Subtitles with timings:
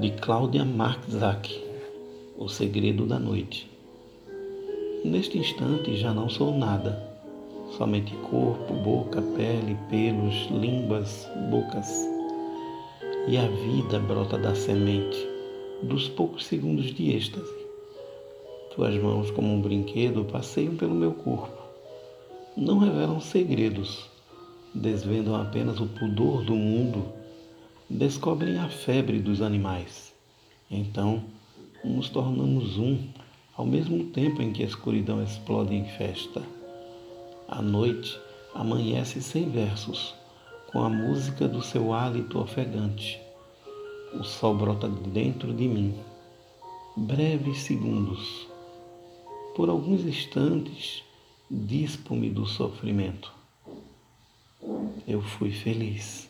[0.00, 1.60] de Cláudia Marczak,
[2.38, 3.68] O Segredo da Noite.
[5.04, 7.02] Neste instante já não sou nada,
[7.76, 12.08] somente corpo, boca, pele, pelos, línguas, bocas.
[13.26, 15.18] E a vida brota da semente,
[15.82, 17.66] dos poucos segundos de êxtase.
[18.76, 21.60] Tuas mãos, como um brinquedo, passeiam pelo meu corpo.
[22.56, 24.08] Não revelam segredos,
[24.72, 27.17] desvendam apenas o pudor do mundo
[27.88, 30.12] descobrem a febre dos animais.
[30.70, 31.24] Então,
[31.82, 32.98] nos tornamos um,
[33.56, 36.42] ao mesmo tempo em que a escuridão explode em festa.
[37.48, 38.20] A noite
[38.54, 40.14] amanhece sem versos,
[40.70, 43.18] com a música do seu hálito ofegante.
[44.12, 45.94] O sol brota dentro de mim.
[46.96, 48.46] Breves segundos.
[49.54, 51.02] Por alguns instantes,
[51.50, 53.32] dispo-me do sofrimento.
[55.06, 56.27] Eu fui feliz.